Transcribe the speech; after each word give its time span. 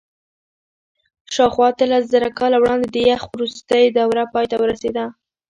شاوخوا 1.35 1.65
اتلسزره 1.71 2.29
کاله 2.39 2.57
وړاندې 2.59 2.87
د 2.91 2.97
یخ 3.09 3.21
وروستۍ 3.29 3.83
دوره 3.97 4.23
پای 4.33 4.45
ته 4.51 4.55
ورسېده. 4.59 5.05